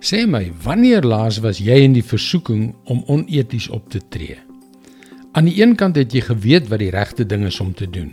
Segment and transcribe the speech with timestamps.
[0.00, 4.36] Sê my, wanneer laas was jy in die versoeking om oneties op te tree?
[5.32, 8.12] Aan die een kant het jy geweet wat die regte ding is om te doen.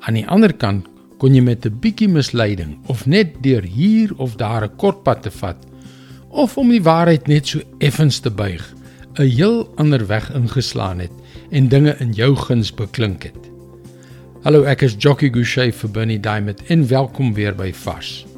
[0.00, 0.88] Aan die ander kant
[1.20, 5.22] kon jy met 'n bietjie misleiding of net deur hier of daar 'n kort pad
[5.22, 5.56] te vat
[6.30, 8.74] of om die waarheid net so effens te buig,
[9.18, 11.12] 'n heel ander weg ingeslaan het
[11.50, 13.50] en dinge in jou guns beklink het.
[14.42, 18.29] Hallo, ek is Jockey Gouchee vir Bernie Diamond en welkom weer by Vars.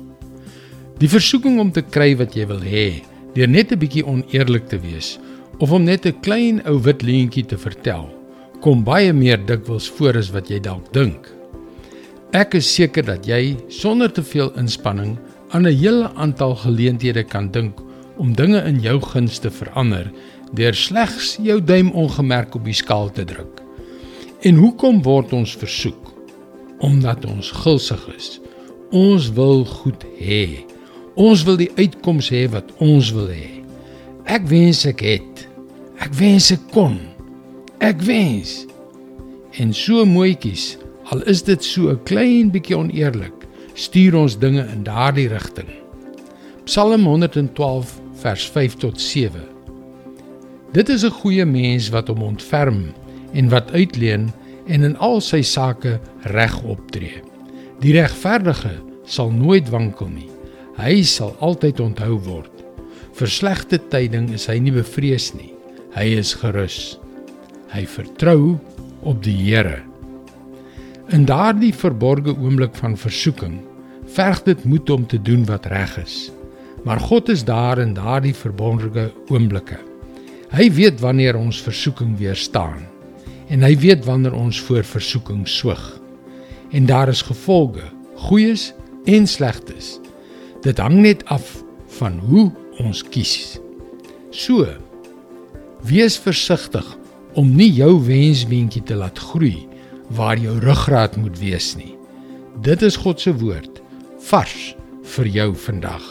[0.99, 3.03] Die versoeking om te kry wat jy wil hê,
[3.35, 5.19] deur net 'n bietjie oneerlik te wees
[5.59, 8.11] of om net 'n klein ou wit leentjie te vertel,
[8.61, 11.29] kom baie meer dikwels voor as wat jy dalk dink.
[12.33, 15.19] Ek is seker dat jy sonder te veel inspanning
[15.51, 17.79] aan 'n hele aantal geleenthede kan dink
[18.17, 20.13] om dinge in jou guns te verander
[20.53, 23.63] deur slegs jou duim ongemerk op die skaal te druk.
[24.43, 26.13] En hoekom word ons versoek?
[26.79, 28.41] Omdat ons gulsig is.
[28.91, 30.72] Ons wil goed hê.
[31.15, 33.49] Ons wil die uitkoms hê wat ons wil hê.
[34.25, 35.47] Ek wens ek het.
[36.01, 36.97] Ek wens ek kon.
[37.85, 38.63] Ek wens.
[39.61, 40.79] En so mooietjies,
[41.13, 45.69] al is dit so 'n klein bietjie oneerlik, stuur ons dinge in daardie rigting.
[46.65, 49.43] Psalm 112 vers 5 tot 7.
[50.73, 52.95] Dit is 'n goeie mens wat hom ontferm
[53.33, 54.33] en wat uitleen
[54.67, 57.21] en in al sy sake reg optree.
[57.81, 60.32] Die regverdige sal nooit wankel nie.
[60.81, 62.53] Hy sal altyd onthou word.
[63.13, 65.53] Vir slegte tyding is hy nie bevrees nie.
[65.93, 66.97] Hy is gerus.
[67.73, 68.57] Hy vertrou
[69.05, 69.83] op die Here.
[71.13, 73.59] In daardie verborgde oomblik van versoeking,
[74.17, 76.31] verg dit moed om te doen wat reg is.
[76.85, 79.79] Maar God is daar in daardie verborgde oomblikke.
[80.53, 82.89] Hy weet wanneer ons versoeking weerstaan
[83.53, 85.83] en hy weet wanneer ons voor versoeking soeg.
[86.73, 87.85] En daar is gevolge,
[88.29, 88.71] goeies
[89.05, 89.99] en slegtes.
[90.63, 91.65] Dit hang net af
[91.99, 92.47] van hoe
[92.79, 93.59] ons kies.
[94.31, 94.69] So
[95.83, 96.87] wees versigtig
[97.35, 99.67] om nie jou wensbeentjie te laat groei
[100.15, 101.97] waar jou ruggraat moet wees nie.
[102.63, 103.81] Dit is God se woord
[104.29, 104.75] vars
[105.17, 106.05] vir jou vandag.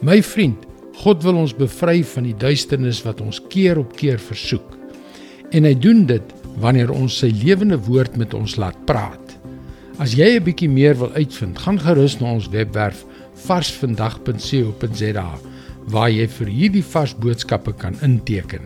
[0.00, 0.64] My vriend,
[1.02, 4.78] God wil ons bevry van die duisternis wat ons keer op keer versoek.
[5.52, 9.36] En hy doen dit wanneer ons sy lewende woord met ons laat praat.
[10.00, 13.04] As jy 'n bietjie meer wil uitvind, gaan gerus na ons webwerf
[13.46, 15.30] varsvandag.co.za
[15.90, 18.62] waar jy vir hierdie vars boodskappe kan inteken.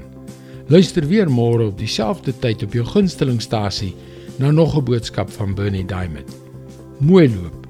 [0.68, 3.94] Luister weer môre op dieselfde tyd op jou gunstelingstasie
[4.38, 6.28] na nog 'n boodskap van Bernie Diamond.
[6.98, 7.66] Mooi loop.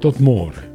[0.00, 0.69] Tot môre.